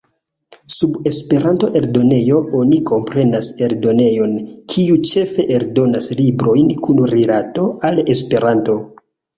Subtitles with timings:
[0.75, 4.35] Sub "Esperanto-eldonejo" oni komprenas eldonejon,
[4.75, 8.83] kiu ĉefe eldonas librojn kun rilato al Esperanto.